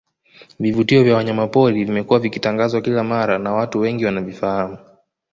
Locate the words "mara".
3.03-3.39